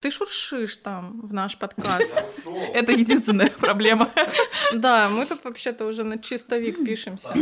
[0.00, 2.14] Ты шуршишь там в наш подкаст.
[2.72, 4.10] Это единственная проблема.
[4.74, 7.32] Да, мы тут вообще-то уже на чистовик пишемся.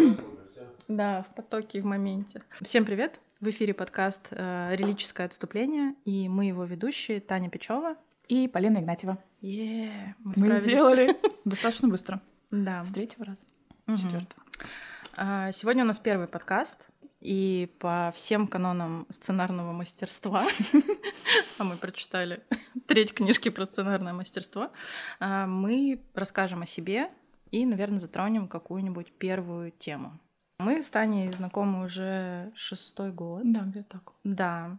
[0.88, 2.42] Да, в потоке, в моменте.
[2.60, 3.20] Всем привет!
[3.40, 9.18] В эфире подкаст э, «Релическое отступление», и мы его ведущие Таня Печева и Полина Игнатьева.
[9.40, 12.20] Е, мы, мы сделали достаточно быстро.
[12.50, 12.84] Да.
[12.84, 14.00] С третьего раза.
[14.02, 14.42] Четвертого.
[15.14, 16.88] А, сегодня у нас первый подкаст,
[17.20, 20.44] и по всем канонам сценарного мастерства,
[21.58, 22.42] а мы прочитали
[22.86, 24.70] треть книжки про сценарное мастерство,
[25.18, 27.10] а, мы расскажем о себе
[27.50, 30.18] и, наверное, затронем какую-нибудь первую тему.
[30.58, 33.42] Мы с Таней знакомы уже шестой год.
[33.44, 34.12] Да, где-то так.
[34.24, 34.78] Да.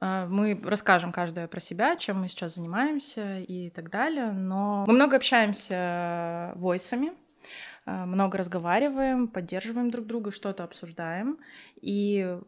[0.00, 4.32] А, мы расскажем каждая про себя, чем мы сейчас занимаемся и так далее.
[4.32, 7.12] Но мы много общаемся войсами,
[7.44, 11.38] Э, много разговариваем, поддерживаем друг друга, что-то обсуждаем.
[11.80, 12.38] И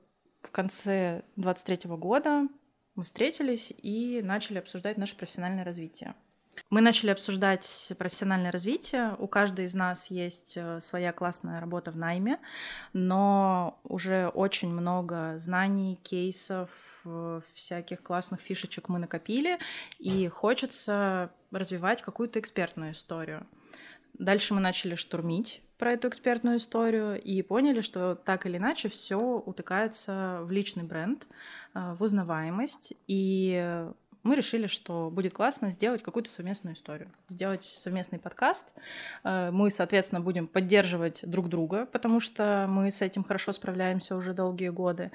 [0.42, 2.48] в конце 23 года
[2.94, 6.14] мы встретились и начали обсуждать наше профессиональное развитие.
[6.70, 9.14] Мы начали обсуждать профессиональное развитие.
[9.18, 12.38] У каждой из нас есть э, своя классная работа в найме,
[12.92, 16.70] но уже очень много знаний, кейсов,
[17.04, 19.58] э, всяких классных фишечек мы накопили,
[19.98, 23.46] и хочется развивать какую-то экспертную историю.
[24.18, 29.18] Дальше мы начали штурмить про эту экспертную историю и поняли, что так или иначе все
[29.18, 31.26] утыкается в личный бренд,
[31.74, 32.94] э, в узнаваемость.
[33.06, 33.86] И
[34.26, 38.74] мы решили, что будет классно сделать какую-то совместную историю, сделать совместный подкаст.
[39.22, 44.34] Э, мы, соответственно, будем поддерживать друг друга, потому что мы с этим хорошо справляемся уже
[44.34, 45.12] долгие годы.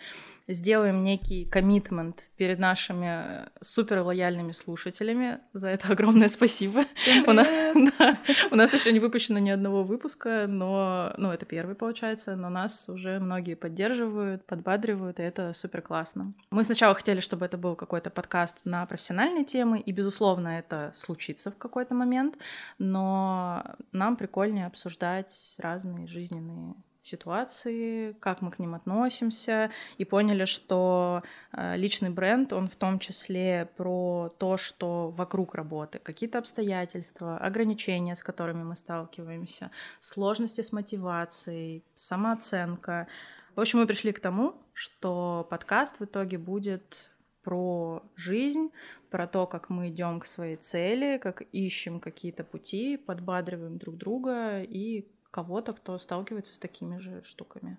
[0.48, 5.40] Сделаем некий коммитмент перед нашими супер лояльными слушателями.
[5.54, 6.86] За это огромное спасибо.
[7.28, 7.48] У нас,
[8.00, 8.18] да,
[8.52, 12.90] у нас еще не выпущено ни одного выпуска, но ну, это первый получается, но нас
[12.90, 16.34] уже многие поддерживают, подбадривают, и это супер классно.
[16.50, 21.52] Мы сначала хотели, чтобы это был какой-то подкаст на профессиональные темы, и, безусловно, это случится
[21.52, 22.38] в какой-то момент,
[22.78, 31.24] но нам прикольнее обсуждать разные жизненные ситуации, как мы к ним относимся, и поняли, что
[31.52, 38.16] э, личный бренд, он в том числе про то, что вокруг работы, какие-то обстоятельства, ограничения,
[38.16, 43.08] с которыми мы сталкиваемся, сложности с мотивацией, самооценка.
[43.56, 47.10] В общем, мы пришли к тому, что подкаст в итоге будет
[47.44, 48.70] про жизнь,
[49.10, 54.62] про то, как мы идем к своей цели, как ищем какие-то пути, подбадриваем друг друга
[54.62, 57.78] и кого-то, кто сталкивается с такими же штуками.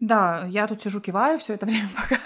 [0.00, 2.20] Да, я тут сижу, киваю все это время, пока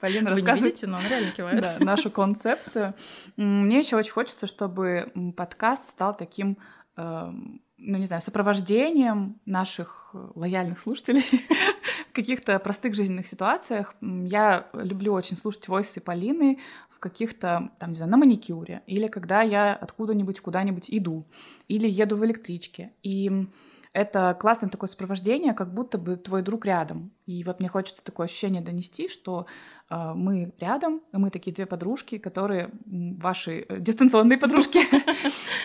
[0.00, 0.60] Полина рассказывает.
[0.60, 1.62] Вы не видите, но он реально кивает.
[1.62, 2.94] Да, нашу концепцию.
[3.36, 6.58] Мне еще очень хочется, чтобы подкаст стал таким,
[6.96, 11.24] эм, ну не знаю, сопровождением наших лояльных слушателей
[12.10, 13.94] в каких-то простых жизненных ситуациях.
[14.00, 16.58] Я люблю очень слушать войсы Полины
[17.00, 21.26] каких-то, там, не знаю, на маникюре, или когда я откуда-нибудь куда-нибудь иду,
[21.68, 22.92] или еду в электричке.
[23.02, 23.48] И
[23.92, 27.10] это классное такое сопровождение, как будто бы твой друг рядом.
[27.26, 29.46] И вот мне хочется такое ощущение донести, что
[29.88, 34.80] э, мы рядом, мы такие две подружки, которые ваши э, дистанционные подружки,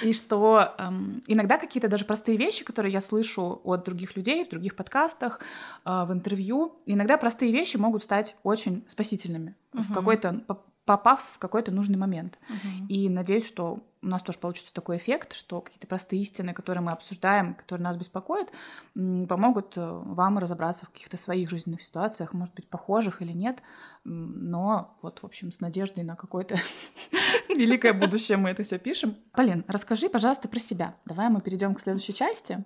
[0.04, 4.50] и что эм, иногда какие-то даже простые вещи, которые я слышу от других людей в
[4.50, 5.40] других подкастах,
[5.86, 10.42] э, в интервью, иногда простые вещи могут стать очень спасительными в какой-то
[10.86, 12.38] попав в какой-то нужный момент.
[12.50, 12.88] Uh-huh.
[12.88, 16.92] И надеюсь, что у нас тоже получится такой эффект, что какие-то простые истины, которые мы
[16.92, 18.50] обсуждаем, которые нас беспокоят,
[18.94, 23.64] помогут э, вам разобраться в каких-то своих жизненных ситуациях, может быть, похожих или нет,
[24.04, 26.58] но вот, в общем, с надеждой на какое-то
[27.50, 29.16] великое будущее мы это все пишем.
[29.32, 30.96] Полин, расскажи, пожалуйста, про себя.
[31.06, 32.64] Давай мы перейдем к следующей части.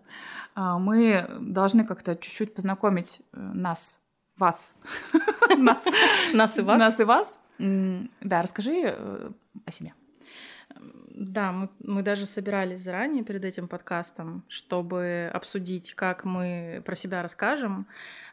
[0.56, 4.02] А, мы должны как-то чуть-чуть познакомить э, нас,
[4.38, 4.76] вас,
[5.58, 5.86] нас,
[6.34, 9.32] нас и вас, нас и вас да, расскажи э,
[9.66, 9.94] о себе.
[11.20, 17.22] Да, мы, мы даже собирались заранее перед этим подкастом, чтобы обсудить, как мы про себя
[17.22, 17.88] расскажем,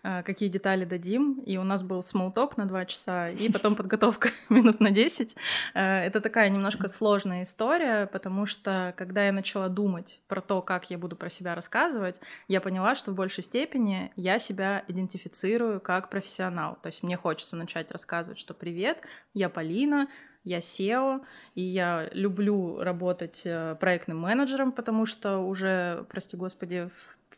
[0.05, 1.41] э, какие детали дадим.
[1.41, 5.35] И у нас был смолток на два часа, и потом подготовка минут на десять.
[5.75, 10.89] Э, это такая немножко сложная история, потому что когда я начала думать про то, как
[10.89, 16.09] я буду про себя рассказывать, я поняла, что в большей степени я себя идентифицирую как
[16.09, 16.79] профессионал.
[16.83, 18.99] То есть мне хочется начать рассказывать, что привет,
[19.35, 20.07] я Полина,
[20.47, 21.23] я SEO,
[21.55, 26.89] и я люблю работать э, проектным менеджером, потому что уже, прости господи,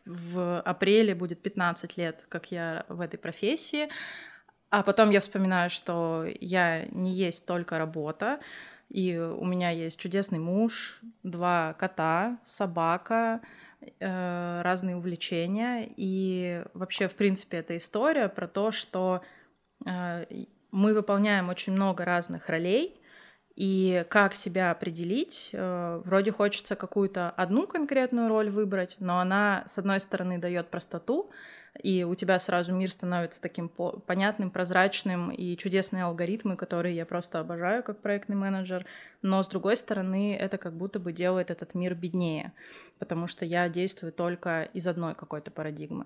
[0.05, 3.89] в, в апреле будет 15 лет, как я в этой профессии.
[4.69, 8.39] А потом я вспоминаю, что я не есть только работа,
[8.89, 13.41] и у меня есть чудесный муж, два кота, собака,
[13.99, 15.91] э, разные увлечения.
[15.97, 19.23] И вообще, в принципе, эта история про то, что
[19.87, 20.25] э,
[20.71, 22.98] мы выполняем очень много разных ролей,
[23.59, 25.49] И как себя определить?
[25.51, 31.29] Э, вроде хочется какую-то одну конкретную роль выбрать, но она, с одной стороны, дает простоту,
[31.83, 37.41] и у тебя сразу мир становится таким понятным, прозрачным, и чудесные алгоритмы, которые я просто
[37.41, 38.85] обожаю как проектный менеджер,
[39.21, 42.53] но с другой стороны, это как будто бы делает этот мир беднее,
[42.97, 46.05] потому что я действую только из одной какой-то парадигмы.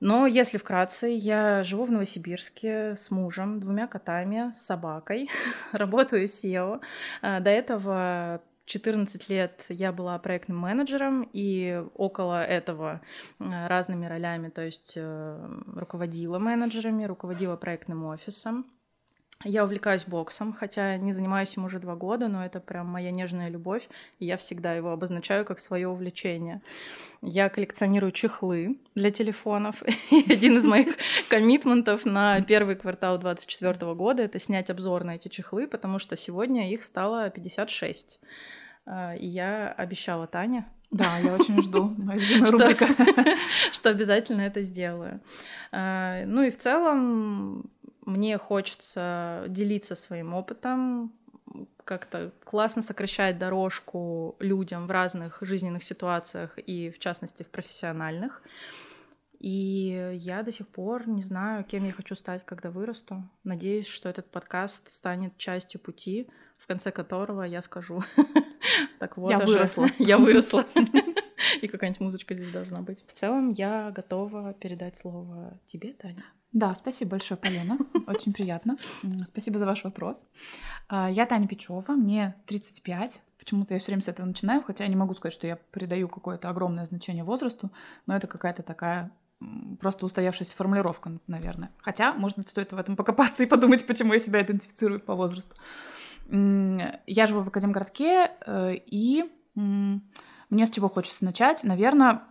[0.00, 5.28] Но если вкратце, я живу в Новосибирске с мужем, двумя котами, собакой,
[5.72, 6.80] работаю SEO.
[7.20, 13.02] А, до этого 14 лет я была проектным менеджером и около этого
[13.38, 18.66] а, разными ролями, то есть э, руководила менеджерами, руководила проектным офисом.
[19.42, 23.48] Я увлекаюсь боксом, хотя не занимаюсь им уже два года, но это прям моя нежная
[23.48, 23.88] любовь,
[24.18, 26.60] и я всегда его обозначаю как свое увлечение.
[27.22, 29.82] Я коллекционирую чехлы для телефонов.
[30.10, 30.94] И один из моих
[31.30, 36.70] коммитментов на первый квартал 2024 года— это снять обзор на эти чехлы, потому что сегодня
[36.70, 38.20] их стало 56.
[38.84, 41.96] А, и я обещала Тане, да, я очень жду.
[42.46, 42.76] что,
[43.72, 45.20] что обязательно это сделаю.
[45.70, 47.69] А, ну и в целом
[48.10, 51.12] мне хочется делиться своим опытом,
[51.84, 58.42] как-то классно сокращать дорожку людям в разных жизненных ситуациях и, в частности, в профессиональных.
[59.40, 63.28] И я до сих пор не знаю, кем я хочу стать, когда вырасту.
[63.42, 66.28] Надеюсь, что этот подкаст станет частью пути,
[66.58, 68.04] в конце которого я скажу,
[68.98, 69.88] так вот, я выросла.
[69.98, 70.66] Я выросла.
[71.62, 73.04] И какая-нибудь музычка здесь должна быть.
[73.06, 76.24] В целом, я готова передать слово тебе, Таня.
[76.52, 77.78] Да, спасибо большое, Полина.
[78.06, 78.76] Очень приятно.
[79.24, 80.26] Спасибо за ваш вопрос.
[80.88, 83.22] А, я Таня Печева, мне 35.
[83.38, 86.08] Почему-то я все время с этого начинаю, хотя я не могу сказать, что я придаю
[86.08, 87.70] какое-то огромное значение возрасту,
[88.06, 89.10] но это какая-то такая
[89.80, 91.70] просто устоявшаяся формулировка, наверное.
[91.78, 95.56] Хотя, может быть, стоит в этом покопаться и подумать, почему я себя идентифицирую по возрасту.
[96.28, 99.24] Я живу в Академгородке, э, и
[99.54, 101.64] мне с чего хочется начать?
[101.64, 102.22] Наверное,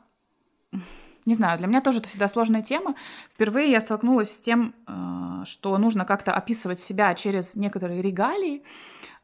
[1.30, 2.96] не знаю, для меня тоже это всегда сложная тема.
[3.32, 8.64] Впервые я столкнулась с тем, э, что нужно как-то описывать себя через некоторые регалии,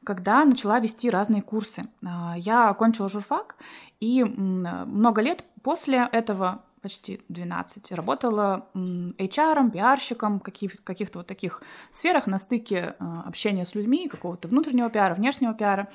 [0.05, 1.81] когда начала вести разные курсы.
[2.03, 3.55] Э, я окончила журфак,
[3.99, 7.91] и много лет после этого почти 12.
[7.93, 14.47] Работала HR, пиарщиком, каких- каких-то вот таких сферах на стыке э, общения с людьми, какого-то
[14.47, 15.87] внутреннего пиара, внешнего пиара.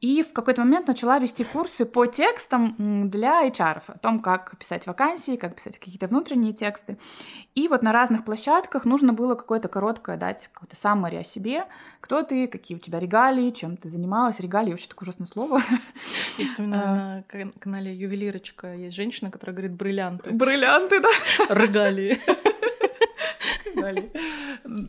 [0.00, 4.86] И в какой-то момент начала вести курсы по текстам для HR, о том, как писать
[4.86, 6.96] вакансии, как писать какие-то внутренние тексты.
[7.54, 11.66] И вот на разных площадках нужно было какое-то короткое дать какое-то саммари о себе,
[12.00, 14.40] кто ты, какие у тебя регалии, чем ты занималась.
[14.40, 15.60] Регалии очень такое ужасное слово.
[16.38, 17.36] Есть у меня а.
[17.36, 20.30] на канале Ювелирочка есть женщина, которая говорит бриллианты.
[20.30, 21.10] Бриллианты, да.
[21.50, 22.18] Регалии.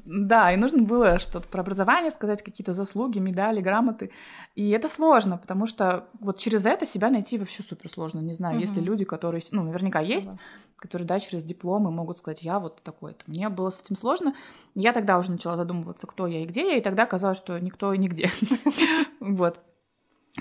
[0.06, 4.12] Да, и нужно было что-то про образование сказать, какие-то заслуги, медали, грамоты.
[4.56, 8.20] И это сложно, потому что вот через это себя найти вообще супер сложно.
[8.20, 8.62] Не знаю, угу.
[8.62, 10.38] есть ли люди, которые, ну, наверняка есть, да.
[10.78, 13.24] которые, да, через дипломы могут сказать, я вот такой-то.
[13.28, 14.34] Мне было с этим сложно.
[14.76, 17.94] Я тогда уже начала задумываться, кто я и где я, и тогда казалось, что никто
[17.94, 18.30] и нигде.
[19.20, 19.60] Вот.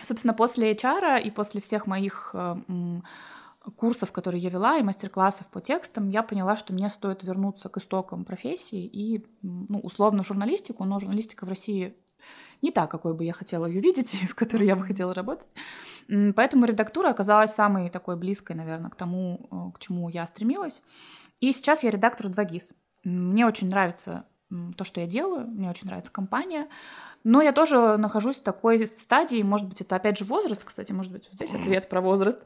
[0.03, 2.57] Собственно, после HR и после всех моих э,
[3.77, 7.77] курсов, которые я вела, и мастер-классов по текстам, я поняла, что мне стоит вернуться к
[7.77, 11.95] истокам профессии и, ну, условно, журналистику, но журналистика в России
[12.62, 15.49] не та, какой бы я хотела ее видеть, в которой я бы хотела работать.
[16.08, 20.82] Поэтому редактура оказалась самой такой близкой, наверное, к тому, э, к чему я стремилась.
[21.41, 22.75] И сейчас я редактор 2GIS.
[23.05, 24.27] Мне очень нравится
[24.77, 26.69] то, что я делаю, мне очень нравится компания.
[27.22, 31.12] Но я тоже нахожусь в такой стадии, может быть, это опять же возраст, кстати, может
[31.12, 32.43] быть, вот здесь ответ про возраст,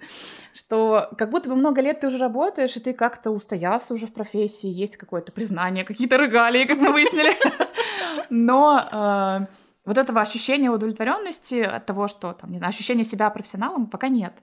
[0.53, 4.13] что как будто бы много лет ты уже работаешь, и ты как-то устоялся уже в
[4.13, 7.37] профессии, есть какое-то признание, какие-то регалии, как мы выяснили.
[8.31, 9.47] Но э,
[9.85, 14.35] вот этого ощущения удовлетворенности от того, что, там, не знаю, ощущения себя профессионалом пока нет.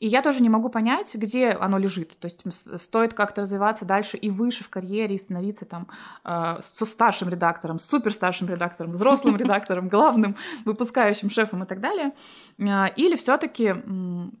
[0.00, 2.18] И я тоже не могу понять, где оно лежит.
[2.18, 2.42] То есть
[2.80, 5.88] стоит как-то развиваться дальше и выше в карьере, и становиться там
[6.24, 12.12] э, со старшим редактором, супер старшим редактором, взрослым редактором, главным выпускающим шефом и так далее.
[12.58, 13.82] Э, или все таки э,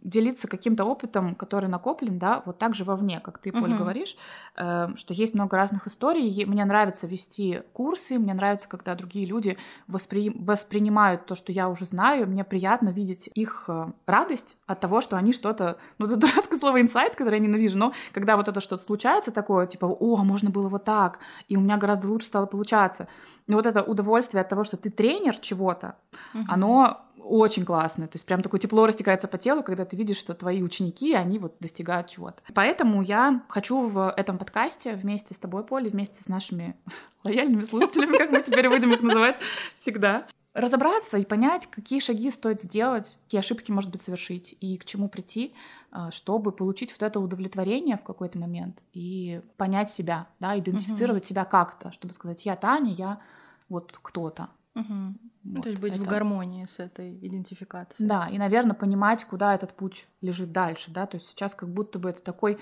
[0.02, 4.16] делиться каким-то опытом, который накоплен, да, вот так же вовне, как ты, Поль, говоришь,
[4.56, 6.44] э, что есть много разных историй.
[6.46, 10.30] Мне нравится вести курсы, мне нравится, когда другие люди воспри...
[10.34, 12.26] воспринимают то, что я уже знаю.
[12.26, 16.80] Мне приятно видеть их э, радость от того, что они что-то, ну это дурацкое слово
[16.80, 20.68] инсайт, которое я ненавижу, но когда вот это что-то случается такое, типа, о, можно было
[20.68, 23.08] вот так, и у меня гораздо лучше стало получаться.
[23.46, 25.96] Но вот это удовольствие от того, что ты тренер чего-то,
[26.34, 26.44] угу.
[26.48, 28.06] оно очень классное.
[28.06, 31.38] То есть прям такое тепло растекается по телу, когда ты видишь, что твои ученики, они
[31.38, 32.40] вот достигают чего-то.
[32.54, 36.76] Поэтому я хочу в этом подкасте вместе с тобой, Поле, вместе с нашими
[37.24, 39.36] лояльными слушателями, как мы теперь будем их называть
[39.76, 40.26] всегда,
[40.56, 45.08] разобраться и понять, какие шаги стоит сделать, какие ошибки, может быть, совершить и к чему
[45.08, 45.54] прийти,
[45.92, 51.28] а, чтобы получить вот это удовлетворение в какой-то момент и понять себя, да, идентифицировать угу.
[51.28, 53.20] себя как-то, чтобы сказать, я Таня, я
[53.68, 54.48] вот кто-то.
[54.74, 55.14] Угу.
[55.44, 56.02] Вот, То есть быть это...
[56.02, 58.08] в гармонии с этой идентификацией.
[58.08, 61.98] Да, и, наверное, понимать, куда этот путь лежит дальше, да, то есть сейчас как будто
[61.98, 62.58] бы это такой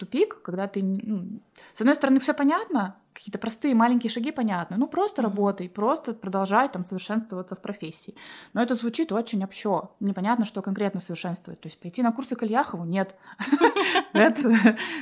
[0.00, 1.40] тупик, когда ты, ну,
[1.74, 6.68] с одной стороны, все понятно, какие-то простые маленькие шаги понятны, ну просто работай, просто продолжай
[6.68, 8.14] там совершенствоваться в профессии.
[8.54, 11.60] Но это звучит очень общо, непонятно, что конкретно совершенствовать.
[11.60, 12.84] То есть пойти на курсы к Ильяхову?
[12.84, 13.14] Нет,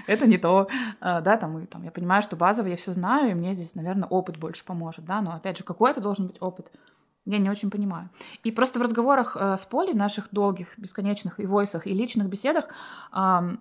[0.07, 0.69] это не то.
[1.01, 4.37] А, да, там я понимаю, что базово я все знаю, и мне здесь, наверное, опыт
[4.37, 6.73] больше поможет, да, но опять же, какой это должен быть опыт?
[7.29, 8.09] Я не очень понимаю.
[8.43, 12.69] И просто в разговорах э, с Полей, наших долгих, бесконечных и войсах, и личных беседах,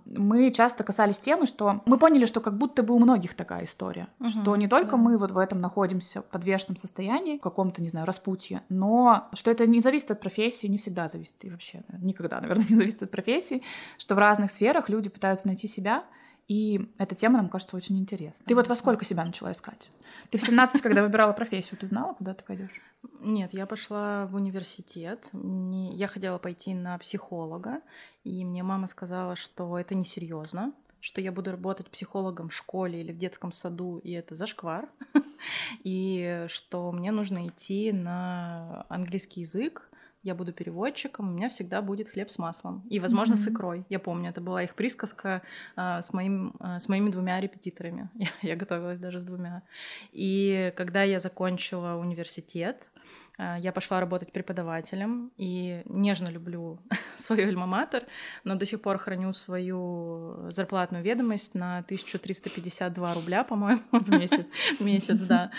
[0.05, 4.07] мы часто касались темы, что мы поняли, что как будто бы у многих такая история,
[4.19, 4.97] угу, что не только да.
[4.97, 9.51] мы вот в этом находимся в подвешенном состоянии, в каком-то, не знаю, распутье, но что
[9.51, 13.11] это не зависит от профессии, не всегда зависит, и вообще никогда, наверное, не зависит от
[13.11, 13.63] профессии,
[13.97, 16.05] что в разных сферах люди пытаются найти себя,
[16.47, 18.45] и эта тема нам кажется очень интересной.
[18.47, 19.91] Ты вот во сколько себя начала искать?
[20.29, 22.81] Ты в 17, когда выбирала профессию, ты знала, куда ты пойдешь?
[23.19, 25.29] Нет, я пошла в университет.
[25.33, 27.81] Я хотела пойти на психолога,
[28.23, 33.11] и мне мама сказала, что это несерьезно, что я буду работать психологом в школе или
[33.11, 34.89] в детском саду, и это зашквар,
[35.83, 39.86] и что мне нужно идти на английский язык,
[40.27, 42.83] я буду переводчиком, у меня всегда будет хлеб с маслом.
[42.89, 43.37] И, возможно, mm-hmm.
[43.37, 43.85] с икрой.
[43.89, 45.41] Я помню, это была их присказка
[45.75, 48.09] а, с, моим, а, с моими двумя репетиторами.
[48.15, 49.63] Я, я готовилась даже с двумя.
[50.11, 52.89] И когда я закончила университет,
[53.37, 56.79] а, я пошла работать преподавателем и нежно люблю
[57.15, 58.03] свой альма-матер,
[58.43, 63.81] но до сих пор храню свою зарплатную ведомость на 1352 рубля, по-моему.
[63.91, 64.51] В месяц.
[64.79, 65.51] В месяц, да.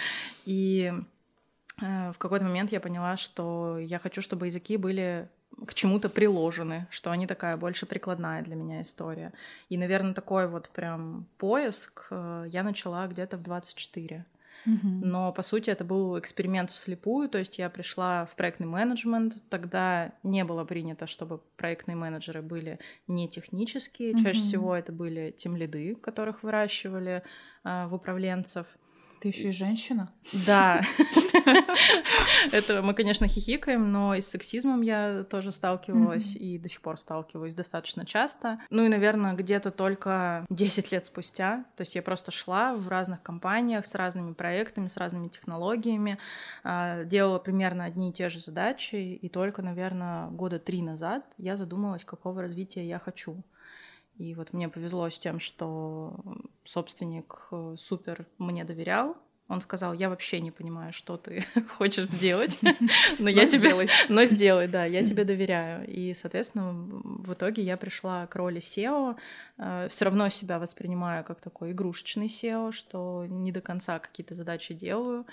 [0.44, 1.17] И Э,
[1.80, 5.28] в какой-то момент я поняла, что я хочу, чтобы языки были
[5.66, 9.32] к чему-то приложены, что они такая больше прикладная для меня история.
[9.68, 14.24] И, наверное, такой вот прям поиск э, я начала где-то в 24.
[14.64, 20.12] Но, по сути, это был эксперимент вслепую, то есть я пришла в проектный менеджмент, тогда
[20.22, 24.22] не было принято, чтобы проектные менеджеры были не технические, mm-hmm.
[24.22, 27.22] чаще всего это были тем лиды, которых выращивали
[27.64, 28.66] э, в управленцев.
[29.20, 30.12] Ты еще и женщина?
[30.46, 30.82] Да.
[32.52, 36.98] Это мы, конечно, хихикаем, но и с сексизмом я тоже сталкивалась и до сих пор
[36.98, 38.60] сталкиваюсь достаточно часто.
[38.70, 41.64] Ну и, наверное, где-то только 10 лет спустя.
[41.76, 46.18] То есть я просто шла в разных компаниях с разными проектами, с разными технологиями,
[46.62, 51.56] а, делала примерно одни и те же задачи, и только, наверное, года три назад я
[51.56, 53.42] задумалась, какого развития я хочу.
[54.18, 56.16] И вот мне повезло с тем, что
[56.64, 59.16] собственник э, супер мне доверял.
[59.48, 61.44] Он сказал, я вообще не понимаю, что ты
[61.78, 62.58] хочешь сделать,
[63.18, 63.88] но я тебе...
[64.08, 65.86] Но сделай, да, я тебе доверяю.
[65.86, 69.16] И, соответственно, в итоге я пришла к роли SEO.
[69.56, 74.74] Э, Все равно себя воспринимаю как такой игрушечный SEO, что не до конца какие-то задачи
[74.74, 75.26] делаю.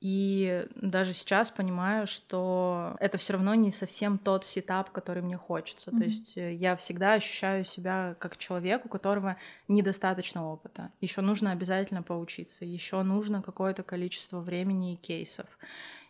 [0.00, 5.90] И даже сейчас понимаю, что это все равно не совсем тот сетап, который мне хочется.
[5.90, 5.98] Mm-hmm.
[5.98, 9.36] То есть э, я всегда ощущаю себя как человек, у которого
[9.68, 10.90] недостаточно опыта.
[11.02, 15.46] Еще нужно обязательно поучиться, еще нужно какое-то количество времени и кейсов.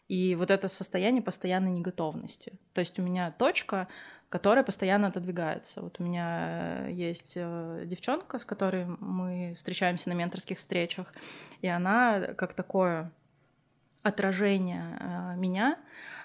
[0.07, 2.53] И вот это состояние постоянной неготовности.
[2.75, 3.89] То есть у меня точка,
[4.29, 5.83] которая постоянно отодвигается.
[5.83, 11.13] Вот у меня э, есть э, девчонка, с которой мы встречаемся на менторских встречах,
[11.61, 13.11] и она как такое
[14.03, 15.79] отражение э, меня.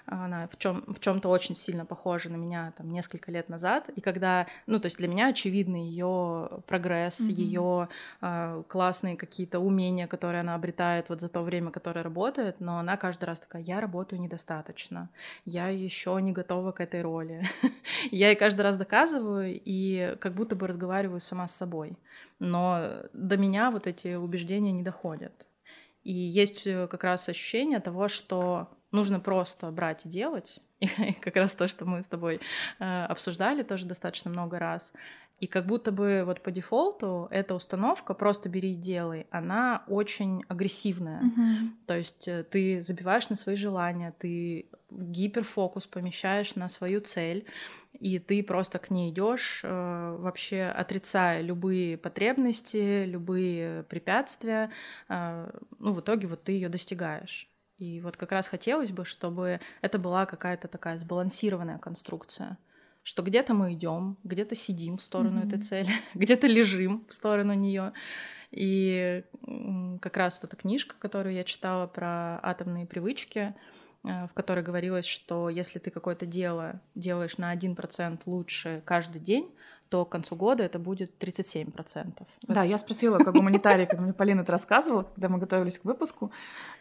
[0.06, 3.88] Она в, чем, в чем-то очень сильно похожа на меня там несколько лет назад.
[3.96, 7.32] И когда, ну, то есть для меня очевидный ее прогресс, mm-hmm.
[7.32, 7.88] ее
[8.22, 12.96] э, классные какие-то умения, которые она обретает вот за то время, которое работает, но она
[12.96, 15.10] каждый раз такая: я работаю недостаточно,
[15.44, 17.42] я еще не готова к этой роли.
[18.12, 21.98] я ей каждый раз доказываю и как будто бы разговариваю сама с собой.
[22.38, 25.48] Но до меня вот эти убеждения не доходят.
[26.06, 30.60] И есть э, как раз ощущение того, что нужно просто брать и делать.
[30.78, 32.40] И как раз то, что мы с тобой
[32.78, 34.92] э, обсуждали тоже достаточно много раз.
[35.40, 40.44] И как будто бы вот по дефолту эта установка «просто бери и делай», она очень
[40.48, 41.22] агрессивная.
[41.22, 41.68] Mm-hmm.
[41.86, 47.46] То есть э, ты забиваешь на свои желания, ты гиперфокус помещаешь на свою цель,
[47.92, 54.70] и ты просто к ней идешь, э, вообще отрицая любые потребности, любые препятствия.
[55.08, 57.48] Э, ну, в итоге вот ты ее достигаешь.
[57.78, 62.58] И вот как раз хотелось бы, чтобы это была какая-то такая сбалансированная конструкция
[63.06, 65.46] что где-то мы идем, где-то сидим в сторону mm-hmm.
[65.46, 67.92] этой цели, где-то лежим в сторону нее.
[68.50, 69.22] И
[70.00, 73.54] как раз вот эта книжка, которую я читала про атомные привычки,
[74.06, 79.52] в которой говорилось, что если ты какое-то дело делаешь на 1% лучше каждый день,
[79.88, 82.26] то к концу года это будет 37%.
[82.48, 86.32] Да, я спросила, как гуманитарий, когда мне Полина это рассказывала, когда мы готовились к выпуску,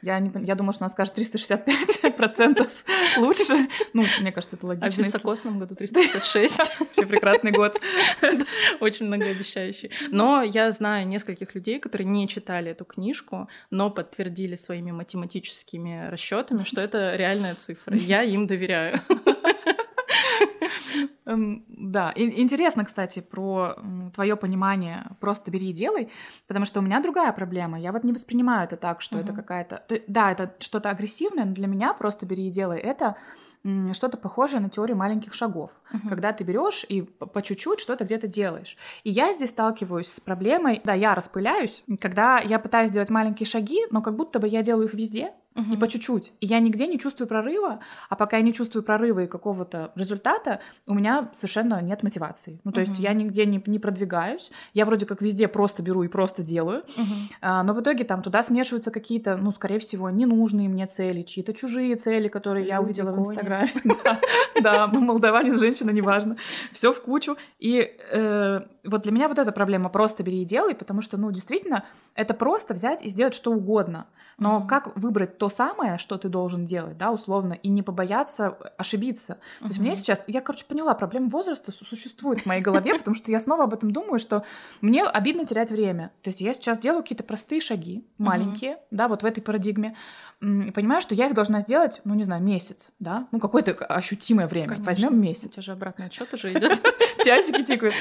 [0.01, 2.69] я, не, я думала, что она скажет 365%
[3.17, 3.67] лучше.
[3.93, 4.87] Ну, мне кажется, это логично.
[4.87, 6.59] А в високосном году 366.
[6.79, 7.79] Вообще прекрасный год.
[8.79, 9.91] Очень многообещающий.
[10.09, 16.63] Но я знаю нескольких людей, которые не читали эту книжку, но подтвердили своими математическими расчетами,
[16.63, 17.95] что это реальная цифра.
[17.95, 19.01] Я им доверяю.
[21.25, 23.75] Эм, да, интересно, кстати, про
[24.13, 26.11] твое понимание «просто бери и делай»,
[26.47, 27.79] потому что у меня другая проблема.
[27.79, 29.83] Я вот не воспринимаю это так, что это какая-то...
[30.07, 33.15] Да, это что-то агрессивное, но для меня «просто бери и делай»— это
[33.93, 36.07] что-то похожее на теорию маленьких шагов, uh-huh.
[36.07, 38.77] когда ты берешь и по чуть-чуть что-то где-то делаешь.
[39.03, 43.79] И я здесь сталкиваюсь с проблемой, да, я распыляюсь, когда я пытаюсь делать маленькие шаги,
[43.89, 45.73] но как будто бы я делаю их везде, uh-huh.
[45.73, 46.33] и по чуть-чуть.
[46.39, 50.59] И я нигде не чувствую прорыва, а пока я не чувствую прорыва и какого-то результата,
[50.85, 52.59] у меня совершенно нет мотивации.
[52.63, 52.89] Ну, то uh-huh.
[52.89, 56.83] есть я нигде не, не продвигаюсь, я вроде как везде просто беру и просто делаю,
[56.85, 57.03] uh-huh.
[57.41, 61.53] а, но в итоге там туда смешиваются какие-то, ну, скорее всего, ненужные мне цели, чьи-то
[61.53, 63.69] чужие цели, которые я увидела в Инстаграме.
[64.61, 66.37] Да, молдаванин, женщина, неважно.
[66.71, 67.35] Все в кучу.
[67.59, 71.29] И э, вот для меня вот эта проблема просто бери и делай, потому что, ну,
[71.29, 71.83] действительно,
[72.15, 74.07] это просто взять и сделать что угодно.
[74.37, 79.33] Но как выбрать то самое, что ты должен делать, да, условно, и не побояться ошибиться?
[79.33, 79.61] Mm-hmm.
[79.61, 83.31] То есть мне сейчас, я, короче, поняла, проблема возраста существует в моей голове, потому что
[83.31, 84.43] я снова об этом думаю, что
[84.81, 86.11] мне обидно терять время.
[86.21, 89.95] То есть я сейчас делаю какие-то простые шаги, маленькие, да, вот в этой парадигме,
[90.41, 94.47] и понимаю, что я их должна сделать, ну, не знаю, месяц, да, ну, какое-то ощутимое
[94.47, 94.77] время.
[94.79, 95.45] Возьмем месяц.
[95.45, 96.81] У тебя же обратный отчет уже идет.
[97.23, 97.95] Часики тикают.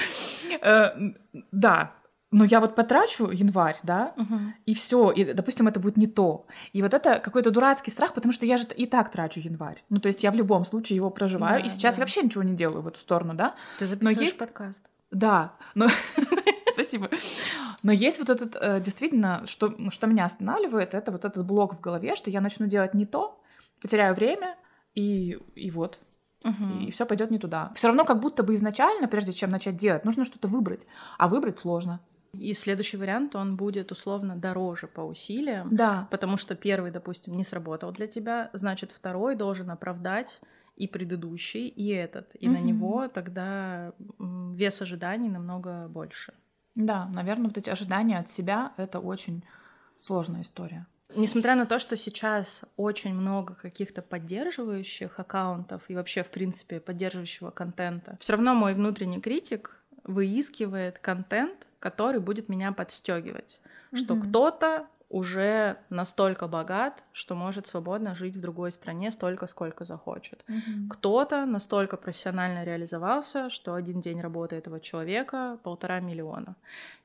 [0.61, 0.91] Э,
[1.53, 1.93] да,
[2.35, 4.39] но я вот потрачу январь, да, угу.
[4.67, 6.47] и все, и, допустим, это будет не то.
[6.73, 9.85] И вот это какой-то дурацкий страх, потому что я же и так трачу январь.
[9.89, 12.01] Ну, то есть я в любом случае его проживаю, да, и сейчас да.
[12.01, 13.55] я вообще ничего не делаю в эту сторону, да.
[13.79, 14.39] Ты записываешь но есть...
[14.41, 14.91] подкаст.
[15.13, 15.87] Да, но...
[16.73, 17.09] Спасибо.
[17.85, 21.81] Но есть вот этот, э, действительно, что, что меня останавливает, это вот этот блок в
[21.81, 23.41] голове, что я начну делать не то,
[23.81, 24.57] потеряю время,
[24.97, 26.01] и, и вот.
[26.43, 26.81] Угу.
[26.81, 27.71] И все пойдет не туда.
[27.77, 30.85] Все равно, как будто бы изначально, прежде чем начать делать, нужно что-то выбрать.
[31.17, 32.01] А выбрать сложно.
[32.39, 35.75] И следующий вариант, он будет условно дороже по усилиям.
[35.75, 36.09] Да.
[36.11, 40.41] Потому что первый, допустим, не сработал для тебя, значит, второй должен оправдать
[40.77, 42.35] и предыдущий, и этот.
[42.39, 42.57] И угу.
[42.57, 46.35] на него тогда вес ожиданий намного больше.
[46.75, 49.45] Да, наверное, вот эти ожидания от себя— это очень
[49.99, 50.87] сложная история.
[51.17, 57.51] Несмотря на то, что сейчас очень много каких-то поддерживающих аккаунтов и вообще, в принципе, поддерживающего
[57.51, 63.61] контента, все равно мой внутренний критик выискивает контент, который будет меня подстегивать,
[63.93, 63.97] mm-hmm.
[63.97, 70.45] что кто-то уже настолько богат, что может свободно жить в другой стране столько, сколько захочет.
[70.49, 70.89] Mm-hmm.
[70.91, 76.57] Кто-то настолько профессионально реализовался, что один день работы этого человека полтора миллиона.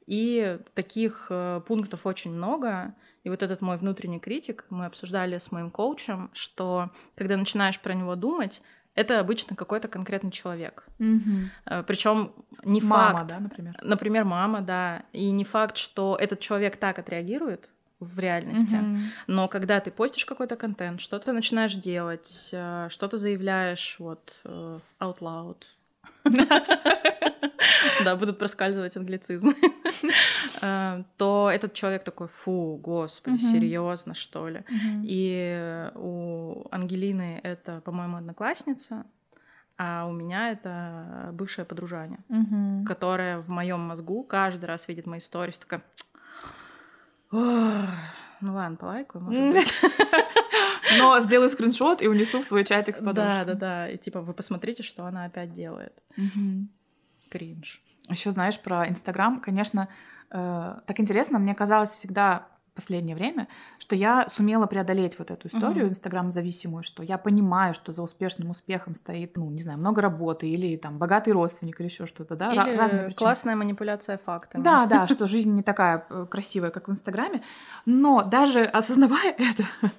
[0.07, 2.95] И таких э, пунктов очень много.
[3.23, 7.93] И вот этот мой внутренний критик, мы обсуждали с моим коучем, что когда начинаешь про
[7.93, 8.63] него думать,
[8.95, 10.85] это обычно какой-то конкретный человек.
[10.99, 11.83] Угу.
[11.87, 13.29] Причем не мама, факт.
[13.29, 13.77] да, например.
[13.81, 15.03] Например, мама, да.
[15.13, 18.75] И не факт, что этот человек так отреагирует, в реальности.
[18.75, 19.03] Mm-hmm.
[19.27, 25.19] Но когда ты постишь какой-то контент, что-то начинаешь делать, э, что-то заявляешь вот э, out
[25.19, 25.63] loud.
[28.03, 29.55] Да, будут проскальзывать англицизмы.
[30.61, 34.65] Э, то этот человек такой, фу, господи, серьезно, что ли.
[35.03, 39.05] И у Ангелины это, по-моему, одноклассница,
[39.77, 42.19] а у меня это бывшая подружаня,
[42.85, 45.81] которая в моем мозгу каждый раз видит мои сторис, такая,
[47.31, 49.73] ну ладно, полайкаю, может быть.
[50.97, 53.45] Но сделаю скриншот и унесу в свой чатик с подружкой.
[53.45, 53.89] Да, да, да.
[53.89, 55.93] И типа вы посмотрите, что она опять делает.
[57.29, 57.81] Кринж.
[58.09, 59.87] Еще знаешь про Инстаграм, конечно,
[60.31, 62.47] э, так интересно, мне казалось всегда
[62.79, 65.89] последнее время, что я сумела преодолеть вот эту историю uh-huh.
[65.89, 70.77] инстаграм-зависимую, что я понимаю, что за успешным успехом стоит, ну, не знаю, много работы или
[70.77, 74.63] там богатый родственник или еще что-то, да, или разные классная манипуляция фактами.
[74.63, 77.41] Да, да, что жизнь не такая э, красивая, как в Инстаграме,
[77.85, 79.65] но даже осознавая это,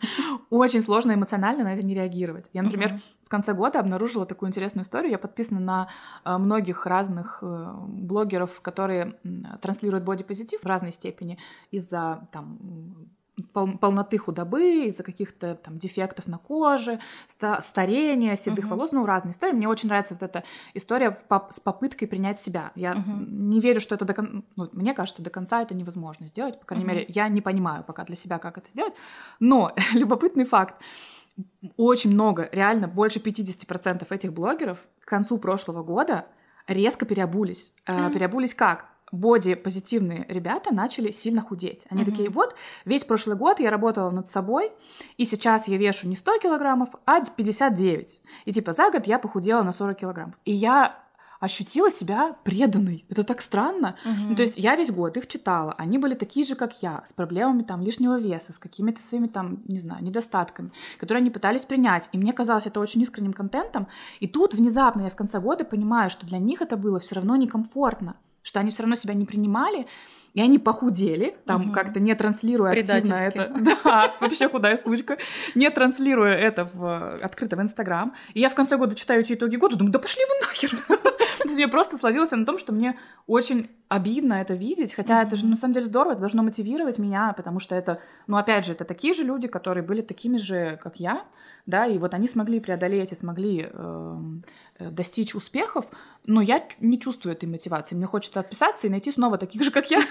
[0.51, 2.49] очень сложно эмоционально на это не реагировать.
[2.55, 2.99] Я, например,
[3.31, 5.13] конце года обнаружила такую интересную историю.
[5.13, 5.89] Я подписана на
[6.25, 9.15] э, многих разных э, блогеров, которые
[9.63, 11.39] транслируют бодипозитив в разной степени
[11.71, 12.59] из-за там
[13.53, 18.69] полноты худобы, из-за каких-то там дефектов на коже, старения, седых uh-huh.
[18.69, 19.55] волос, ну, разные истории.
[19.55, 21.17] Мне очень нравится вот эта история
[21.51, 22.73] с попыткой принять себя.
[22.75, 23.27] Я uh-huh.
[23.29, 24.43] не верю, что это до конца...
[24.57, 26.59] Ну, мне кажется, до конца это невозможно сделать.
[26.61, 26.89] По крайней uh-huh.
[26.89, 28.95] мере, я не понимаю пока для себя, как это сделать.
[29.39, 30.77] Но любопытный факт.
[31.77, 36.27] Очень много, реально больше 50% этих блогеров к концу прошлого года
[36.67, 37.73] резко переобулись.
[37.87, 38.13] Mm-hmm.
[38.13, 38.91] Переобулись как?
[39.13, 41.85] боди-позитивные ребята начали сильно худеть.
[41.91, 42.05] Они mm-hmm.
[42.05, 44.73] такие, вот, весь прошлый год я работала над собой,
[45.17, 48.21] и сейчас я вешу не 100 килограммов, а 59.
[48.45, 50.35] И типа за год я похудела на 40 килограмм.
[50.45, 50.97] И я
[51.41, 53.05] ощутила себя преданной.
[53.09, 53.97] Это так странно.
[54.05, 54.29] Угу.
[54.29, 55.75] Ну, то есть я весь год их читала.
[55.79, 59.63] Они были такие же, как я, с проблемами там лишнего веса, с какими-то своими там,
[59.67, 62.09] не знаю, недостатками, которые они пытались принять.
[62.13, 63.89] И мне казалось это очень искренним контентом.
[64.21, 67.37] И тут внезапно я в конце года понимаю, что для них это было все равно
[67.37, 69.87] некомфортно, что они все равно себя не принимали,
[70.35, 71.73] и они похудели, там угу.
[71.73, 73.53] как-то не транслируя активно это.
[73.85, 75.19] Да, вообще худая сучка.
[75.55, 78.15] Не транслируя это в, открыто в Инстаграм.
[78.35, 80.77] И я в конце года читаю эти итоги года, думаю, да пошли вы нахер.
[81.39, 85.35] То есть я просто словилась на том, что мне очень обидно это видеть, хотя это
[85.35, 88.73] же на самом деле здорово, это должно мотивировать меня, потому что это, ну опять же,
[88.73, 91.25] это такие же люди, которые были такими же, как я,
[91.67, 95.87] да, и вот они смогли преодолеть и смогли эм, э, достичь успехов,
[96.27, 97.95] но я не чувствую этой мотивации.
[97.95, 100.01] Мне хочется отписаться и найти снова таких же, как я.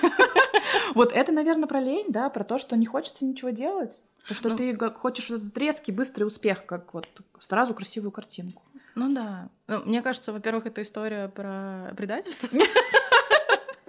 [0.96, 4.02] Вот это, наверное, про лень, да, про то, что не хочется ничего делать.
[4.28, 7.08] То, что ну, ты хочешь этот резкий, быстрый успех, как вот
[7.40, 8.64] сразу красивую картинку.
[8.96, 9.50] Ну да.
[9.68, 12.50] Ну, мне кажется, во-первых, это история про предательство.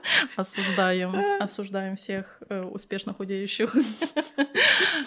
[0.36, 3.74] Осуждаем, осуждаем всех э, успешно худеющих.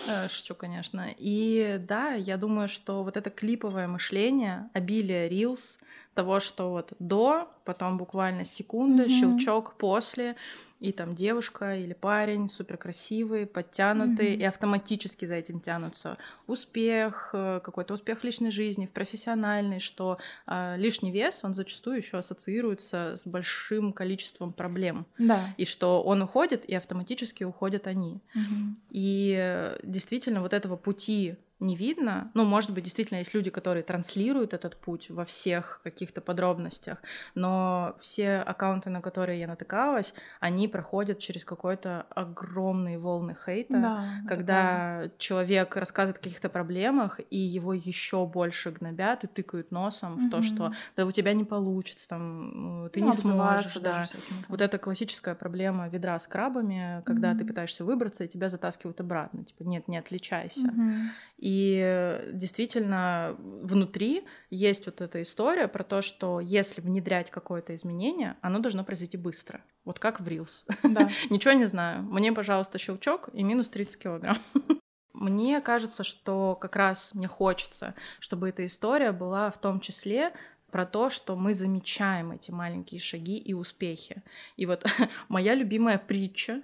[0.08, 1.08] Э, шучу, конечно.
[1.18, 5.80] И да, я думаю, что вот это клиповое мышление, обилие reels,
[6.14, 10.36] того, что вот до, потом буквально секунда, щелчок после,
[10.84, 14.42] и там девушка или парень супер красивый, подтянутый, mm-hmm.
[14.42, 20.18] и автоматически за этим тянутся успех, э, какой-то успех в личной жизни, в профессиональной, что
[20.46, 25.06] э, лишний вес, он зачастую еще ассоциируется с большим количеством проблем.
[25.18, 25.54] Да.
[25.56, 28.20] И что он уходит, и автоматически уходят они.
[28.36, 28.74] Mm-hmm.
[28.90, 32.30] И э, действительно вот этого пути не видно.
[32.34, 37.00] Ну, может быть, действительно есть люди, которые транслируют этот путь во всех каких-то подробностях,
[37.36, 44.10] но все аккаунты, на которые я натыкалась, они проходят через какой-то огромные волны хейта, да,
[44.28, 50.28] когда человек рассказывает о каких-то проблемах, и его еще больше гнобят и тыкают носом mm-hmm.
[50.28, 54.08] в то, что да у тебя не получится, там ты ну, не сможешь, да.
[54.50, 57.38] Вот это классическая проблема ведра с крабами, когда mm-hmm.
[57.38, 60.68] ты пытаешься выбраться, и тебя затаскивают обратно, типа нет, не отличайся.
[60.68, 61.08] Mm-hmm.
[61.46, 68.60] И действительно внутри есть вот эта история про то, что если внедрять какое-то изменение, оно
[68.60, 69.62] должно произойти быстро.
[69.84, 70.64] Вот как в Reels.
[70.84, 71.10] Да.
[71.30, 72.04] Ничего не знаю.
[72.04, 74.38] Мне, пожалуйста, щелчок и минус 30 килограмм.
[75.14, 80.32] Мне кажется, что как раз мне хочется, чтобы эта история была в том числе
[80.72, 84.24] про то, что мы замечаем эти маленькие шаги и успехи.
[84.56, 84.86] И вот
[85.28, 86.62] моя любимая притча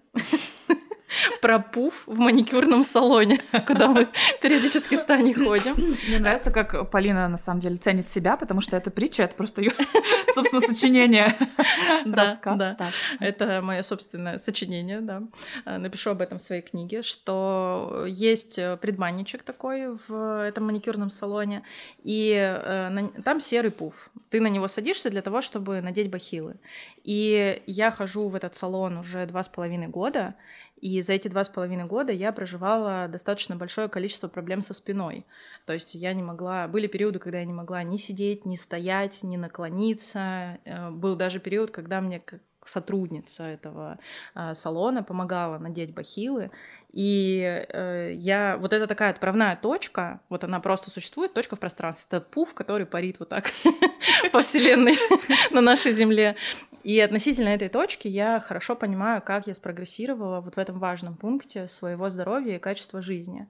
[1.42, 4.08] про пуф в маникюрном салоне, куда мы
[4.42, 5.76] периодически с Таней ходим.
[6.08, 9.62] Мне нравится, как Полина на самом деле ценит себя, потому что это притча, это просто
[9.62, 9.72] ее,
[10.34, 11.36] собственно, сочинение.
[12.06, 12.78] Рассказ.
[13.20, 15.24] Это мое собственное сочинение, да.
[15.66, 21.64] Э, напишу об этом в своей книге, что есть предбанничек такой в этом маникюрном салоне,
[22.04, 24.10] и э, там серый пуф.
[24.30, 26.56] Ты на него садишься для того, чтобы надеть бахилы.
[27.04, 30.36] И я хожу в этот салон уже два с половиной года,
[30.82, 35.26] и за эти два с половиной года я проживала достаточно большое количество проблем со спиной.
[35.66, 36.68] То есть я не могла...
[36.68, 40.60] Были периоды, когда я не могла ни сидеть, ни стоять, ни наклониться.
[40.66, 42.22] Э, был даже период, когда мне
[42.70, 44.00] сотрудница этого
[44.36, 46.52] э, салона помогала надеть бахилы.
[46.92, 48.58] И э, я...
[48.58, 52.06] Вот это такая отправная точка, вот она просто существует, точка в пространстве.
[52.10, 53.52] Этот пуф, который парит вот так
[54.32, 54.98] по вселенной
[55.52, 56.36] на нашей земле.
[56.84, 61.68] И относительно этой точки я хорошо понимаю, как я спрогрессировала вот в этом важном пункте
[61.68, 63.48] своего здоровья и качества жизни.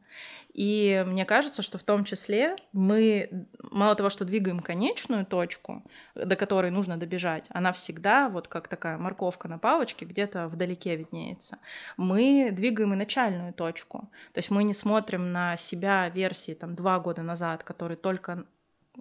[0.53, 5.83] И мне кажется, что в том числе мы мало того, что двигаем конечную точку,
[6.15, 11.59] до которой нужно добежать, она всегда вот как такая морковка на палочке где-то вдалеке виднеется.
[11.97, 14.09] Мы двигаем и начальную точку.
[14.33, 18.45] То есть мы не смотрим на себя версии там два года назад, которые только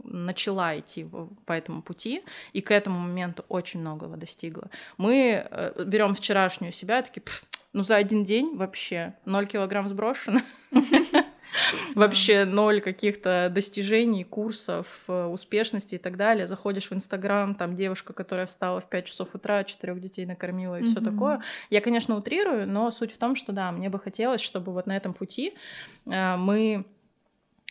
[0.05, 1.07] начала идти
[1.47, 4.71] по этому пути, и к этому моменту очень многого достигла.
[4.97, 7.23] Мы э, берем вчерашнюю себя, такие,
[7.73, 10.41] ну за один день вообще 0 килограмм сброшено.
[11.95, 16.47] Вообще ноль каких-то достижений, курсов, э, успешности и так далее.
[16.47, 20.85] Заходишь в Инстаграм, там девушка, которая встала в 5 часов утра, четырех детей накормила и
[20.85, 21.43] все такое.
[21.71, 24.97] Я, конечно, утрирую, но суть в том, что да, мне бы хотелось, чтобы вот на
[24.97, 25.55] этом пути
[26.07, 26.85] э, мы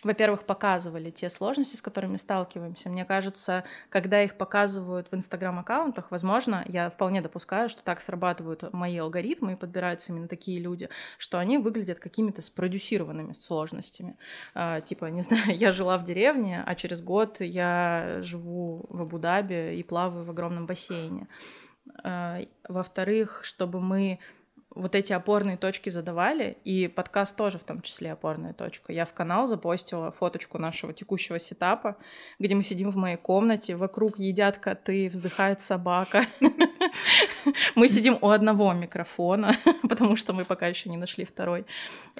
[0.03, 2.89] во-первых, показывали те сложности, с которыми сталкиваемся.
[2.89, 8.97] Мне кажется, когда их показывают в инстаграм-аккаунтах, возможно, я вполне допускаю, что так срабатывают мои
[8.97, 14.17] алгоритмы и подбираются именно такие люди, что они выглядят какими-то спродюсированными сложностями.
[14.53, 19.77] А, типа, не знаю, я жила в деревне, а через год я живу в Абу-Даби
[19.79, 21.27] и плаваю в огромном бассейне.
[22.03, 24.19] А, во-вторых, чтобы мы
[24.77, 28.93] вот эти опорные точки задавали, и подкаст тоже в том числе опорная точка.
[28.93, 31.97] Я в канал запостила фоточку нашего текущего сетапа,
[32.39, 36.25] где мы сидим в моей комнате, вокруг едят коты, вздыхает собака.
[37.75, 39.53] Мы сидим у одного микрофона,
[39.89, 41.65] потому что мы пока еще не нашли второй.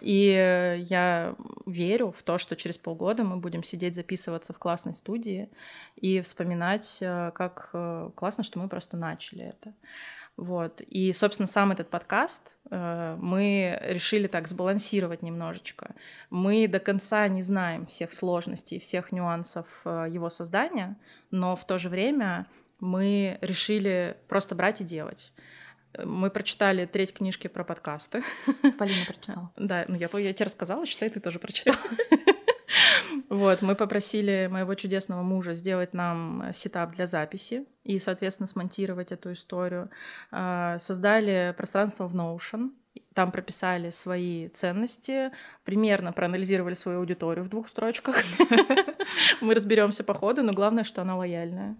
[0.01, 5.49] И я верю в то, что через полгода мы будем сидеть, записываться в классной студии
[5.95, 9.73] и вспоминать, э, как э, классно, что мы просто начали это.
[10.37, 10.81] Вот.
[10.81, 15.95] И, собственно, сам этот подкаст э, мы решили так сбалансировать немножечко.
[16.29, 20.95] Мы до конца не знаем всех сложностей, всех нюансов э, его создания,
[21.31, 22.45] но в то же время
[22.79, 25.33] мы решили просто брать и делать.
[25.97, 28.21] Мы прочитали треть книжки про подкасты.
[28.77, 29.51] Полина прочитала.
[29.57, 31.77] Да, ну я, я тебе рассказала, считай, ты тоже прочитала.
[33.29, 39.33] Вот, мы попросили моего чудесного мужа сделать нам сетап для записи и, соответственно, смонтировать эту
[39.33, 39.89] историю.
[40.31, 42.71] А, создали пространство в Notion,
[43.13, 45.31] там прописали свои ценности,
[45.65, 48.15] примерно проанализировали свою аудиторию в двух строчках.
[49.41, 51.75] Мы разберемся по ходу, но главное, что она лояльная.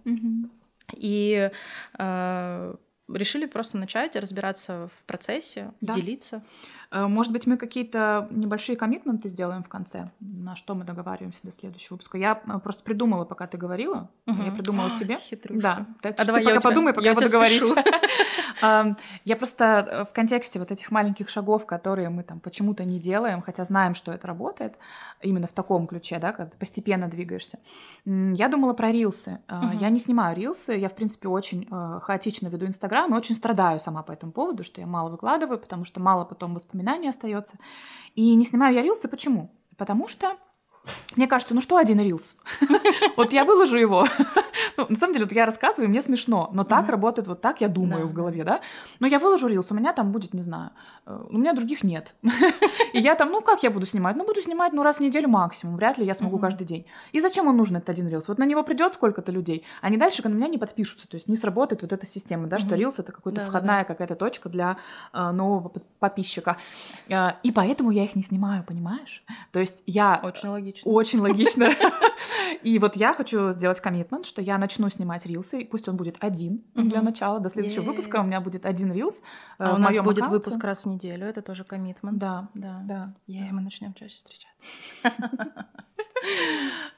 [0.94, 1.50] И
[1.94, 2.74] а,
[3.12, 6.42] решили просто начать разбираться в процессе, делиться.
[6.90, 11.50] Э, может быть, мы какие-то небольшие коммитменты сделаем в конце, на что мы договариваемся до
[11.50, 12.18] следующего выпуска.
[12.18, 14.10] Я э, просто придумала, пока ты говорила.
[14.26, 14.42] Угу.
[14.42, 15.18] Я придумала себе.
[15.22, 15.62] Хитрюшка.
[15.62, 15.86] Да.
[16.00, 17.62] Так, а давай ты пока тебя, подумай, пока я, я буду говорить.
[18.60, 23.42] Я просто э, в контексте вот этих маленьких шагов, которые мы там почему-то не делаем,
[23.42, 24.78] хотя знаем, что это работает,
[25.22, 27.58] именно в таком ключе, да, когда постепенно двигаешься.
[28.04, 29.40] Я думала про рилсы.
[29.80, 31.68] Я не снимаю рилсы, я, в принципе, очень
[32.00, 35.84] хаотично веду Инстаграм и очень страдаю сама по этому поводу, что я мало выкладываю, потому
[35.84, 37.56] что мало потом воспоминаний остается.
[38.14, 39.08] И не снимаю я рилсы.
[39.08, 39.50] Почему?
[39.76, 40.36] Потому что
[41.16, 42.36] мне кажется, ну что один рилс?
[43.16, 44.06] вот я выложу его.
[44.76, 47.68] ну, на самом деле, вот я рассказываю, мне смешно, но так работает, вот так я
[47.68, 48.60] думаю в голове, да?
[49.00, 50.70] Но я выложу рилс, у меня там будет, не знаю,
[51.06, 52.14] э, у меня других нет.
[52.92, 54.16] И я там, ну как я буду снимать?
[54.16, 56.86] Ну буду снимать, ну раз в неделю максимум, вряд ли я смогу каждый день.
[57.12, 58.28] И зачем он нужен, этот один рилс?
[58.28, 61.36] Вот на него придет сколько-то людей, они дальше на меня не подпишутся, то есть не
[61.36, 64.76] сработает вот эта система, да, что рилс это какая-то входная какая-то точка для
[65.12, 66.58] э, нового подписчика.
[67.08, 69.24] Э, и поэтому я их не снимаю, понимаешь?
[69.52, 70.20] То есть я...
[70.22, 70.77] Очень логично.
[70.84, 71.70] Очень логично.
[72.62, 76.64] И вот я хочу сделать коммитмент, что я начну снимать рилсы, пусть он будет один
[76.74, 77.40] для начала.
[77.40, 79.22] До следующего выпуска у меня будет один рилс.
[79.58, 82.18] Э, а у нас будет выпуск раз в неделю, это тоже коммитмент.
[82.18, 83.14] Да, да, да.
[83.26, 84.48] Мы начнем чаще встречаться.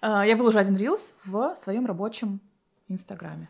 [0.03, 2.41] Э, я выложу один рилс в своем рабочем
[2.89, 3.49] инстаграме.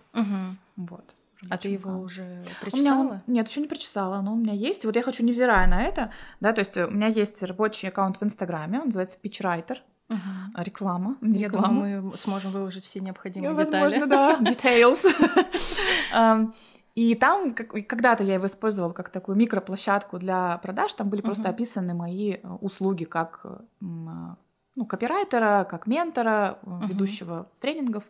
[0.77, 1.15] Вот.
[1.49, 3.01] А ты его уже причесала?
[3.01, 4.85] Он, нет, еще не причесала, но у меня есть.
[4.85, 8.25] Вот я хочу, невзирая на это, да, то есть у меня есть рабочий аккаунт в
[8.25, 9.79] Инстаграме, он называется Pitchwriter.
[10.11, 10.63] Угу.
[10.63, 11.17] Реклама.
[11.23, 11.69] Я реклама.
[11.69, 14.09] думаю, мы сможем выложить все необходимые Возможно, детали.
[14.09, 14.39] да.
[14.51, 16.53] Details.
[16.97, 20.93] И там когда-то я его использовала как такую микроплощадку для продаж.
[20.93, 26.89] Там были просто описаны мои э, услуги как э, ну, копирайтера, как ментора, uh-huh.
[26.89, 28.03] ведущего тренингов.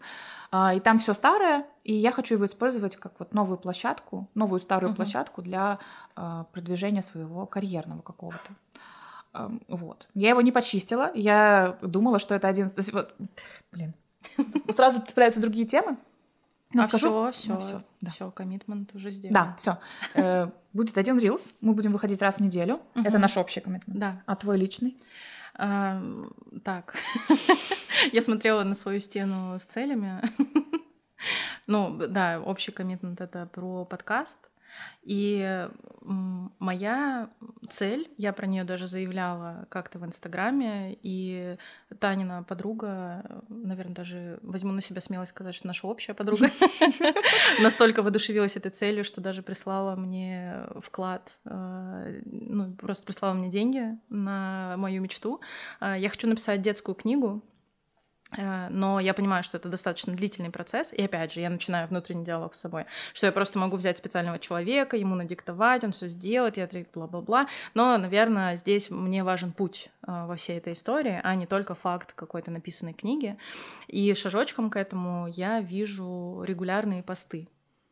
[0.51, 4.61] А, и там все старое, и я хочу его использовать как вот новую площадку, новую
[4.61, 5.79] старую площадку для
[6.53, 8.53] продвижения своего карьерного какого-то.
[9.33, 10.09] Вот.
[10.15, 11.11] Я его не почистила.
[11.15, 12.69] Я думала, что это один...
[12.93, 13.15] Вот,
[13.73, 13.95] блин.
[14.71, 15.97] Сразу цепляются другие темы.
[16.73, 17.31] Но а скажу...
[17.33, 18.11] все, все, да.
[18.11, 19.35] все, коммитмент уже сделан.
[19.35, 19.79] Да, все.
[20.15, 22.81] Э, будет один рилс, мы будем выходить раз в неделю.
[22.95, 23.99] Это наш общий коммитмент.
[23.99, 24.23] Да.
[24.27, 24.97] А твой личный?
[25.57, 26.95] Так,
[28.13, 30.21] я смотрела на свою стену с целями.
[31.67, 34.39] Ну, да, общий коммитмент это про подкаст.
[35.03, 35.69] И
[36.59, 37.31] моя
[37.71, 41.57] цель, я про нее даже заявляла как-то в Инстаграме, и
[41.99, 46.49] Танина подруга, наверное, даже возьму на себя смелость сказать, что наша общая подруга,
[47.61, 53.99] настолько воодушевилась этой целью, что даже прислала мне вклад, э, ну, просто прислала мне деньги
[54.09, 55.41] на мою мечту.
[55.81, 57.43] Э, я хочу написать детскую книгу,
[58.37, 62.55] но я понимаю, что это достаточно длительный процесс, и опять же, я начинаю внутренний диалог
[62.55, 66.69] с собой, что я просто могу взять специального человека, ему надиктовать, он все сделает, я
[66.95, 71.75] бла-бла-бла, но, наверное, здесь мне важен путь э, во всей этой истории, а не только
[71.75, 73.37] факт какой-то написанной книги,
[73.89, 77.49] и шажочком к этому я вижу регулярные посты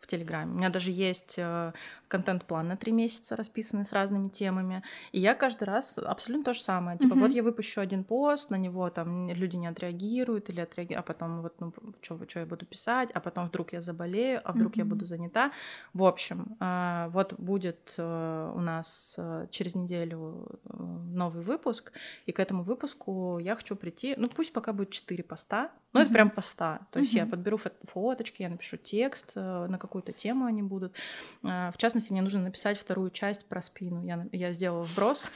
[0.09, 0.53] Телеграме.
[0.53, 1.73] У меня даже есть э,
[2.09, 4.83] контент-план на три месяца, расписанный с разными темами.
[5.13, 6.97] И я каждый раз абсолютно то же самое.
[6.97, 7.21] Типа, mm-hmm.
[7.21, 11.43] вот я выпущу один пост, на него там люди не отреагируют, или отреагируют, а потом
[11.43, 14.79] вот, ну, что я буду писать, а потом вдруг я заболею, а вдруг mm-hmm.
[14.79, 15.53] я буду занята.
[15.93, 19.19] В общем, э, вот будет э, у нас
[19.51, 21.93] через неделю новый выпуск,
[22.25, 26.05] и к этому выпуску я хочу прийти, ну, пусть пока будет четыре поста, но mm-hmm.
[26.05, 26.81] это прям поста.
[26.93, 27.19] То есть mm-hmm.
[27.19, 30.95] я подберу фоточки, я напишу текст, на какую-то тему они будут.
[31.43, 34.05] В частности, мне нужно написать вторую часть про спину.
[34.05, 35.33] Я, я сделала вброс,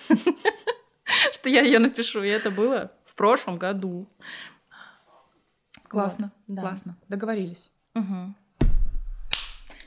[1.32, 4.08] что я ее напишу, и это было в прошлом году.
[5.88, 6.96] Классно, классно.
[7.08, 7.70] Договорились.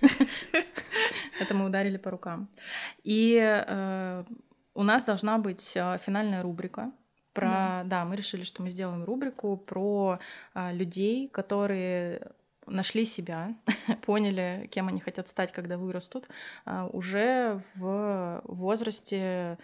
[1.40, 2.48] Это мы ударили по рукам.
[3.04, 4.24] И э,
[4.74, 6.92] у нас должна быть э, финальная рубрика
[7.34, 7.84] про, да.
[7.86, 10.20] да, мы решили, что мы сделаем рубрику про
[10.54, 12.32] э, людей, которые
[12.68, 13.56] нашли себя,
[14.06, 16.30] поняли, кем они хотят стать, когда вырастут,
[16.66, 19.58] а, уже в возрасте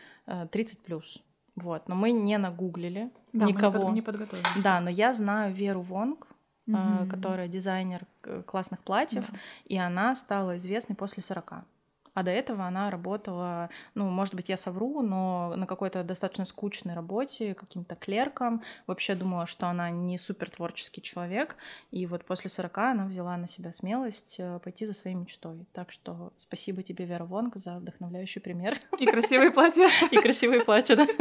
[0.52, 1.24] 30 а, плюс.
[1.56, 3.88] Вот, но мы не нагуглили да, никого.
[3.88, 4.64] Мы не подготовились.
[4.64, 6.28] Да, но я знаю Веру Вонг,
[6.68, 7.10] mm-hmm.
[7.10, 8.06] которая дизайнер
[8.46, 9.38] классных платьев, да.
[9.66, 11.66] и она стала известной после 40.
[12.13, 16.93] А до этого она работала, ну, может быть, я совру, но на какой-то достаточно скучной
[16.93, 18.62] работе, каким-то клерком.
[18.86, 21.56] Вообще думала, что она не супер творческий человек.
[21.89, 25.65] И вот после 40 она взяла на себя смелость э, пойти за своей мечтой.
[25.71, 28.78] Так что спасибо тебе, Вера Вонг, за вдохновляющий пример.
[29.00, 29.88] И красивые платья.
[30.12, 31.08] И красивые платья, да.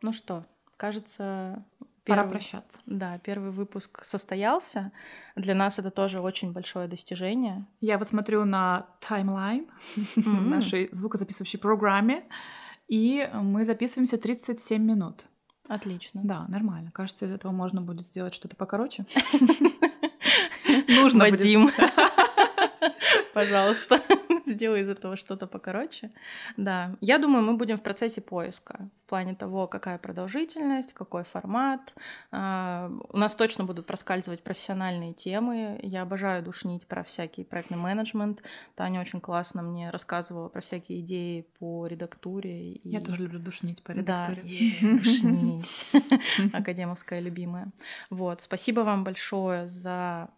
[0.00, 0.44] Ну что,
[0.76, 1.64] кажется,
[2.08, 2.80] Первый, Пора прощаться.
[2.86, 4.92] Да, первый выпуск состоялся.
[5.36, 7.66] Для нас это тоже очень большое достижение.
[7.82, 9.66] Я вот смотрю на таймлайн
[9.96, 10.40] mm-hmm.
[10.48, 12.24] нашей звукозаписывающей программе,
[12.88, 15.26] и мы записываемся 37 минут.
[15.68, 16.22] Отлично.
[16.24, 16.90] Да, нормально.
[16.92, 19.04] Кажется, из этого можно будет сделать что-то покороче.
[20.88, 21.70] Нужно Вадим.
[23.34, 24.00] Пожалуйста
[24.48, 26.10] сделай из этого что-то покороче.
[26.56, 31.94] Да, я думаю, мы будем в процессе поиска в плане того, какая продолжительность, какой формат.
[32.30, 35.80] А, у нас точно будут проскальзывать профессиональные темы.
[35.82, 38.42] Я обожаю душнить про всякий проектный менеджмент.
[38.74, 42.72] Таня очень классно мне рассказывала про всякие идеи по редактуре.
[42.74, 42.88] И...
[42.88, 44.42] Я тоже люблю душнить по редактуре.
[44.80, 45.86] Да, душнить.
[46.52, 47.72] Академовская любимая.
[48.10, 50.28] Вот, спасибо вам большое за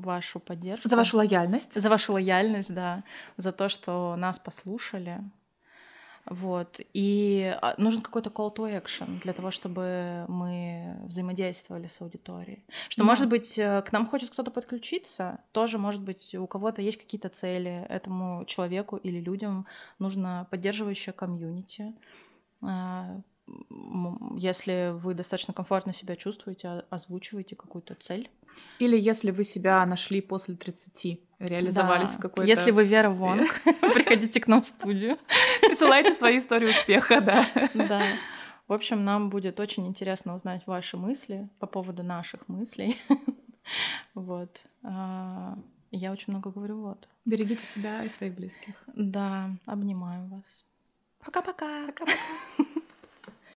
[0.00, 0.88] вашу поддержку.
[0.88, 1.80] За вашу лояльность.
[1.80, 3.02] За вашу лояльность, да.
[3.36, 5.20] За то, что нас послушали.
[6.30, 6.80] Вот.
[6.92, 12.64] И а, нужен какой-то call to action для того, чтобы мы взаимодействовали с аудиторией.
[12.88, 13.06] Что, да.
[13.06, 17.30] может быть, э, к нам хочет кто-то подключиться, тоже, может быть, у кого-то есть какие-то
[17.30, 19.66] цели этому человеку или людям
[19.98, 21.94] нужно поддерживающее комьюнити.
[23.48, 28.30] А, если вы достаточно комфортно себя чувствуете, озвучивайте какую-то цель.
[28.78, 32.18] Или если вы себя нашли после 30, реализовались да.
[32.18, 32.48] в какой-то...
[32.48, 33.60] Если вы Вера Вонг,
[33.94, 35.18] приходите к нам в студию.
[35.60, 37.46] Присылайте свои истории успеха, да.
[37.74, 38.02] Да.
[38.66, 42.96] В общем, нам будет очень интересно узнать ваши мысли по поводу наших мыслей.
[44.14, 44.62] Вот.
[44.82, 45.58] А,
[45.90, 47.06] я очень много говорю, вот.
[47.26, 48.82] Берегите себя и своих близких.
[48.86, 50.64] Да, обнимаю вас.
[51.22, 51.86] Пока-пока.
[51.88, 52.80] Пока-пока.